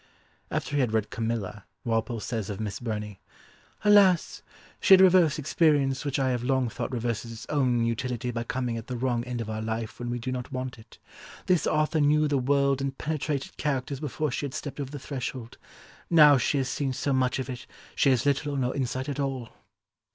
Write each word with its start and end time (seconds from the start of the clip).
After 0.49 0.73
he 0.75 0.79
had 0.79 0.93
read 0.93 1.11
Camilla, 1.11 1.65
Walpole 1.85 2.19
says 2.19 2.49
of 2.49 2.59
Miss 2.59 2.79
Burney: 2.79 3.21
"Alas! 3.85 4.41
She 4.79 4.95
had 4.95 5.01
reversed 5.01 5.37
experience 5.37 6.03
which 6.03 6.17
I 6.17 6.29
have 6.31 6.43
long 6.43 6.69
thought 6.69 6.91
reverses 6.91 7.31
its 7.31 7.45
own 7.49 7.85
utility 7.85 8.31
by 8.31 8.43
coming 8.43 8.77
at 8.77 8.87
the 8.87 8.97
wrong 8.97 9.23
end 9.25 9.41
of 9.41 9.49
our 9.51 9.61
life 9.61 9.99
when 9.99 10.09
we 10.09 10.17
do 10.17 10.31
not 10.31 10.51
want 10.51 10.79
it. 10.79 10.97
This 11.45 11.67
author 11.67 12.01
knew 12.01 12.27
the 12.27 12.39
world 12.39 12.81
and 12.81 12.97
penetrated 12.97 13.57
characters 13.57 13.99
before 13.99 14.31
she 14.31 14.47
had 14.47 14.55
stepped 14.55 14.79
over 14.79 14.89
the 14.89 14.97
threshold; 14.97 15.59
now 16.09 16.35
she 16.35 16.57
has 16.57 16.67
seen 16.67 16.93
so 16.93 17.13
much 17.13 17.37
of 17.37 17.47
it 17.47 17.67
she 17.95 18.09
has 18.09 18.25
little 18.25 18.55
or 18.55 18.57
no 18.57 18.73
insight 18.73 19.07
at 19.07 19.19
all." 19.19 19.49